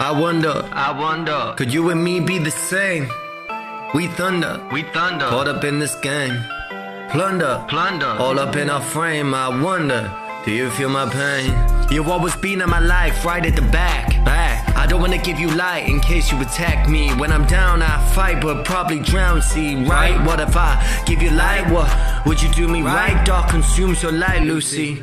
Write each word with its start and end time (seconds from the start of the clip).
I 0.00 0.12
wonder, 0.12 0.68
I 0.72 0.92
wonder. 0.98 1.54
could 1.56 1.72
you 1.72 1.90
and 1.90 2.02
me 2.02 2.20
be 2.20 2.38
the 2.38 2.50
same? 2.50 3.08
We 3.94 4.06
thunder, 4.08 4.60
We 4.70 4.82
thunder. 4.82 5.26
caught 5.26 5.48
up 5.48 5.64
in 5.64 5.78
this 5.78 5.94
game. 5.96 6.36
Plunder, 7.10 7.64
Plunder. 7.68 8.16
all 8.18 8.38
up 8.38 8.54
in 8.56 8.70
our 8.70 8.80
frame. 8.82 9.34
I 9.34 9.48
wonder, 9.62 10.10
do 10.44 10.52
you 10.52 10.70
feel 10.70 10.88
my 10.90 11.08
pain? 11.08 11.52
You've 11.90 12.08
always 12.08 12.36
been 12.36 12.60
in 12.60 12.68
my 12.68 12.80
life, 12.80 13.24
right 13.24 13.44
at 13.44 13.56
the 13.56 13.62
back. 13.62 14.06
Back. 14.24 14.68
I 14.76 14.86
don't 14.86 15.00
wanna 15.00 15.18
give 15.18 15.40
you 15.40 15.48
light 15.50 15.88
in 15.88 16.00
case 16.00 16.30
you 16.30 16.40
attack 16.42 16.88
me. 16.88 17.10
When 17.14 17.32
I'm 17.32 17.46
down, 17.46 17.82
I 17.82 17.98
fight, 18.14 18.40
but 18.42 18.64
probably 18.64 19.00
drown. 19.00 19.40
See, 19.42 19.74
right? 19.84 20.22
What 20.26 20.38
if 20.38 20.54
I 20.56 20.72
give 21.06 21.22
you 21.22 21.30
light? 21.30 21.68
What 21.72 21.88
would 22.26 22.40
you 22.42 22.50
do 22.50 22.68
me 22.68 22.82
right? 22.82 23.24
Dark 23.26 23.48
consumes 23.48 24.02
your 24.02 24.12
light, 24.12 24.42
Lucy. 24.42 25.02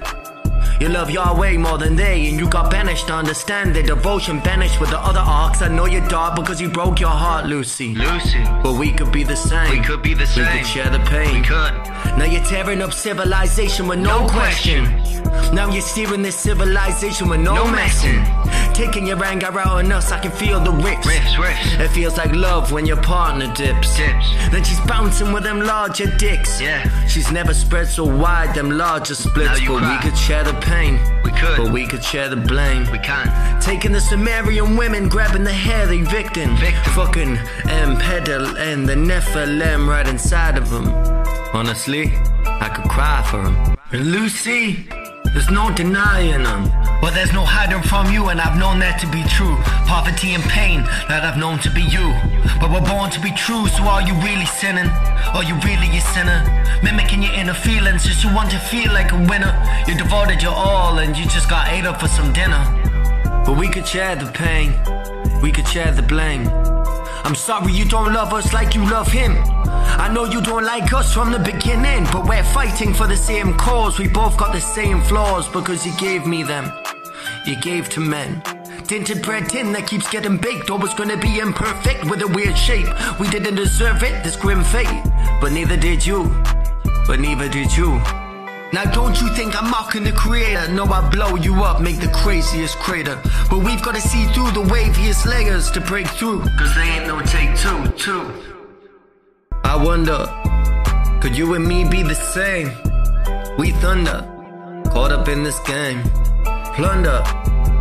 You 0.80 0.90
love 0.90 1.10
Yahweh 1.10 1.58
more 1.58 1.78
than 1.78 1.96
they, 1.96 2.28
and 2.28 2.38
you 2.40 2.50
got 2.50 2.70
banished. 2.70 3.10
Understand 3.10 3.76
their 3.76 3.84
devotion 3.84 4.40
banished 4.40 4.80
with 4.82 4.90
the 4.90 5.00
other 5.00 5.22
arcs. 5.22 5.62
I 5.62 5.70
know 5.70 5.86
you're 5.86 6.06
dark 6.08 6.36
because 6.36 6.60
you 6.60 6.70
broke 6.70 7.00
your 7.00 7.10
heart, 7.10 7.46
Lucy. 7.46 7.96
Lucy. 7.96 8.44
But 8.62 8.74
we 8.74 8.92
could 8.92 9.12
be 9.12 9.24
the 9.24 9.38
same. 9.38 9.70
We 9.72 9.80
could 9.80 10.02
be 10.02 10.14
the 10.14 10.28
same. 10.28 10.46
We 10.52 10.60
could 10.60 10.68
share 10.68 10.90
the 10.90 11.00
pain. 11.00 11.34
We 11.42 11.48
could. 11.48 11.74
Now 12.18 12.26
you're 12.26 12.44
tearing 12.44 12.82
up 12.82 12.92
civilization 12.94 13.88
with 13.88 14.00
no, 14.00 14.22
No 14.26 14.30
question. 14.30 14.84
Now 15.54 15.70
you're 15.72 15.82
steering 15.82 16.22
this 16.22 16.36
civilization 16.36 17.30
with 17.30 17.40
no, 17.40 17.56
No 17.56 17.72
messing. 17.72 18.18
messing. 18.18 18.65
Taking 18.76 19.08
your 19.08 19.24
anger 19.24 19.58
out 19.58 19.86
on 19.86 19.90
us, 19.94 20.12
I 20.12 20.20
can 20.20 20.32
feel 20.32 20.60
the 20.60 20.72
rips. 20.72 21.08
Riffs, 21.08 21.36
riffs. 21.36 21.80
It 21.80 21.88
feels 21.92 22.18
like 22.18 22.36
love 22.36 22.74
when 22.74 22.86
your 22.86 23.02
partner 23.02 23.48
dips. 23.54 23.96
Dips. 23.96 24.30
Then 24.52 24.66
she's 24.66 24.82
bouncing 24.82 25.32
with 25.32 25.44
them 25.44 25.62
larger 25.62 26.08
dicks. 26.18 26.60
Yeah. 26.60 26.84
She's 27.08 27.32
never 27.32 27.54
spread 27.54 27.88
so 27.88 28.04
wide, 28.04 28.54
them 28.54 28.72
larger 28.72 29.16
splits. 29.16 29.62
But 29.62 29.80
cry. 29.80 29.96
we 29.96 30.02
could 30.04 30.18
share 30.18 30.44
the 30.44 30.54
pain. 30.56 31.00
We 31.24 31.32
could. 31.32 31.56
But 31.56 31.72
we 31.72 31.88
could 31.88 32.04
share 32.04 32.28
the 32.28 32.36
blame. 32.36 32.92
We 32.92 33.00
can't. 33.00 33.64
Taking 33.64 33.94
the 33.94 34.02
Sumerian 34.02 34.76
women, 34.76 35.08
grabbing 35.08 35.46
the 35.46 35.54
hair, 35.54 35.88
they 35.88 36.02
victim. 36.02 36.58
Victim. 36.58 36.94
Fucking 36.96 37.38
M 37.70 37.98
pedal 37.98 38.58
and 38.58 38.90
the 38.90 38.96
Nephilim 38.96 39.88
right 39.88 40.06
inside 40.06 40.58
of 40.58 40.70
them. 40.70 40.90
Honestly, 41.54 42.12
I 42.46 42.68
could 42.76 42.92
cry 42.92 43.26
for 43.32 43.42
them. 43.42 43.78
And 43.94 44.12
Lucy, 44.12 44.86
there's 45.32 45.50
no 45.50 45.74
denying 45.74 46.44
them. 46.44 46.95
There's 47.26 47.34
no 47.34 47.44
hiding 47.44 47.82
from 47.82 48.12
you, 48.14 48.30
and 48.30 48.40
I've 48.40 48.56
known 48.56 48.78
that 48.86 49.02
to 49.02 49.08
be 49.10 49.24
true. 49.24 49.58
Poverty 49.90 50.36
and 50.36 50.44
pain 50.44 50.84
that 51.10 51.26
I've 51.26 51.42
known 51.42 51.58
to 51.66 51.72
be 51.74 51.82
you. 51.82 52.14
But 52.62 52.70
we're 52.70 52.86
born 52.86 53.10
to 53.10 53.20
be 53.20 53.32
true, 53.32 53.66
so 53.66 53.82
are 53.90 54.06
you 54.06 54.14
really 54.22 54.46
sinning? 54.46 54.86
Are 55.34 55.42
you 55.42 55.58
really 55.66 55.90
a 55.98 56.02
sinner? 56.14 56.46
Mimicking 56.84 57.24
your 57.24 57.34
inner 57.34 57.56
feelings 57.56 58.06
just 58.06 58.24
you 58.24 58.30
want 58.30 58.52
to 58.52 58.60
feel 58.60 58.94
like 58.94 59.12
a 59.12 59.18
winner. 59.18 59.58
You 59.88 59.98
devoted 59.98 60.44
your 60.44 60.54
all, 60.54 61.00
and 61.00 61.18
you 61.18 61.26
just 61.26 61.50
got 61.50 61.68
ate 61.74 61.88
up 61.88 62.00
for 62.00 62.08
some 62.08 62.32
dinner. 62.32 62.62
But 63.44 63.58
we 63.58 63.70
could 63.70 63.88
share 63.88 64.16
the 64.16 64.30
pain, 64.30 64.78
we 65.42 65.52
could 65.52 65.68
share 65.68 65.92
the 65.92 66.04
blame. 66.04 66.48
I'm 67.26 67.34
sorry 67.34 67.74
you 67.74 67.86
don't 67.86 68.14
love 68.14 68.34
us 68.34 68.54
like 68.54 68.76
you 68.76 68.86
love 68.86 69.12
him. 69.12 69.34
I 69.98 70.14
know 70.14 70.26
you 70.26 70.44
don't 70.44 70.64
like 70.64 70.94
us 70.94 71.12
from 71.12 71.32
the 71.32 71.40
beginning, 71.40 72.06
but 72.14 72.28
we're 72.28 72.44
fighting 72.54 72.94
for 72.94 73.08
the 73.08 73.18
same 73.18 73.56
cause. 73.58 73.98
We 73.98 74.10
both 74.10 74.38
got 74.38 74.54
the 74.54 74.62
same 74.62 75.02
flaws 75.02 75.48
because 75.48 75.88
you 75.88 75.98
gave 75.98 76.28
me 76.28 76.44
them. 76.44 76.72
You 77.46 77.56
gave 77.56 77.90
to 77.90 78.00
men. 78.00 78.42
Tinted 78.88 79.22
bread 79.22 79.48
tin 79.50 79.72
that 79.74 79.86
keeps 79.86 80.10
getting 80.10 80.38
baked, 80.38 80.72
always 80.72 80.96
gonna 80.96 81.16
be 81.16 81.38
imperfect 81.38 82.04
with 82.10 82.24
a 82.24 82.28
weird 82.28 82.58
shape. 82.58 82.88
We 83.20 83.28
didn't 83.30 83.54
deserve 83.54 84.02
it, 84.02 84.24
this 84.24 84.36
grim 84.36 84.64
fate, 84.64 85.04
but 85.40 85.52
neither 85.52 85.78
did 85.78 86.04
you. 86.04 86.24
But 87.06 87.20
neither 87.20 87.48
did 87.48 87.76
you. 87.78 88.02
Now 88.74 88.86
don't 88.92 89.22
you 89.22 89.30
think 89.36 89.56
I'm 89.56 89.70
mocking 89.70 90.04
the 90.04 90.12
creator? 90.12 90.68
No, 90.72 90.86
I 90.86 91.08
blow 91.08 91.36
you 91.36 91.64
up, 91.64 91.82
make 91.82 92.00
the 92.00 92.08
craziest 92.08 92.78
crater. 92.78 93.22
But 93.48 93.60
we've 93.60 93.82
gotta 93.84 94.02
see 94.02 94.26
through 94.34 94.50
the 94.52 94.64
waviest 94.64 95.28
layers 95.28 95.70
to 95.72 95.82
break 95.82 96.08
through. 96.08 96.42
Cause 96.58 96.74
they 96.74 96.82
ain't 96.82 97.06
no 97.06 97.22
take 97.22 97.56
two, 97.58 97.88
two. 97.92 98.44
I 99.64 99.76
wonder, 99.76 100.26
could 101.22 101.38
you 101.38 101.54
and 101.54 101.68
me 101.68 101.88
be 101.88 102.02
the 102.02 102.16
same? 102.16 102.72
We 103.60 103.70
thunder, 103.72 104.28
caught 104.90 105.12
up 105.12 105.28
in 105.28 105.44
this 105.44 105.60
game. 105.60 106.02
Plunder, 106.76 107.24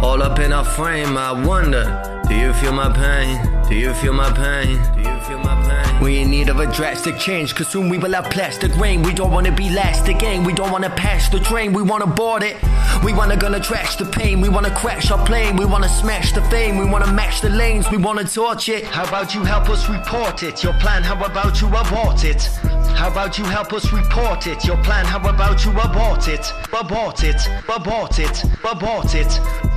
all 0.01 0.23
up 0.23 0.39
in 0.39 0.53
our 0.53 0.65
frame. 0.65 1.19
I 1.19 1.33
wonder, 1.33 2.23
do 2.29 2.35
you 2.37 2.53
feel 2.55 2.73
my 2.73 2.93
pain? 2.93 3.65
Do 3.69 3.75
you 3.75 3.93
feel 3.95 4.13
my 4.13 4.31
pain? 4.31 4.81
Do 4.95 5.01
you 5.11 5.21
feel 5.23 5.39
my 5.39 5.61
pain? 5.67 6.01
We 6.01 6.21
in 6.21 6.31
need 6.31 6.49
of 6.49 6.61
a 6.61 6.73
drastic 6.73 7.19
change, 7.19 7.57
cause 7.57 7.67
soon 7.67 7.89
we 7.89 7.99
will 7.99 8.13
have 8.13 8.31
plastic 8.31 8.73
rain. 8.77 9.03
We 9.03 9.13
don't 9.13 9.33
wanna 9.33 9.51
be 9.51 9.69
last 9.69 10.07
again, 10.07 10.45
we 10.45 10.53
don't 10.53 10.71
wanna 10.71 10.91
pass 10.91 11.29
the 11.29 11.41
train, 11.41 11.73
we 11.73 11.83
wanna 11.83 12.07
board 12.07 12.45
it. 12.45 12.57
We 13.05 13.13
wanna 13.13 13.37
gonna 13.37 13.59
trash 13.59 13.97
the 13.97 14.05
pain, 14.05 14.41
we 14.41 14.49
wanna 14.49 14.73
crash 14.73 15.11
our 15.11 15.27
plane, 15.27 15.57
we 15.57 15.65
wanna 15.65 15.89
smash 15.89 16.33
the 16.33 16.43
fame, 16.43 16.79
we 16.79 16.85
wanna 16.85 17.13
match 17.13 17.41
the 17.41 17.51
lanes, 17.51 17.91
we 17.91 17.97
wanna 17.97 18.23
torch 18.23 18.69
it. 18.69 18.85
How 18.85 19.09
about 19.09 19.35
you 19.35 19.43
help 19.43 19.69
us 19.71 19.89
report 19.89 20.45
it? 20.45 20.63
Your 20.63 20.75
plan, 20.75 21.03
how 21.03 21.17
about 21.25 21.61
you 21.61 21.67
abort 21.67 22.25
it? 22.25 22.49
How 22.97 23.11
about 23.11 23.39
you 23.39 23.45
help 23.45 23.73
us 23.73 23.93
report 23.93 24.47
it? 24.47 24.65
Your 24.65 24.77
plan, 24.83 25.05
how 25.05 25.19
about 25.29 25.65
you 25.65 25.73
abort 25.73 26.29
it? 26.29 26.53
Abort 26.73 27.23
it, 27.25 27.41
abort 27.69 28.19
it, 28.19 28.45
abort 28.65 29.15
it. 29.15 29.74